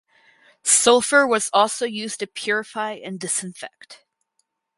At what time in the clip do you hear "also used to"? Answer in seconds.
1.53-2.25